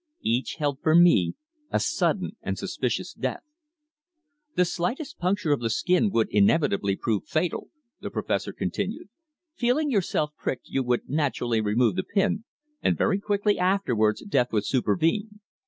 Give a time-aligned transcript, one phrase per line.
[0.23, 1.35] Each held for me
[1.69, 3.43] a sudden and suspicious death.
[4.55, 9.09] "The slightest puncture of the skin would inevitably prove fatal," the Professor continued.
[9.53, 12.45] "Feeling yourself pricked you would naturally remove the pin
[12.81, 15.39] and very quickly afterwards death would supervene.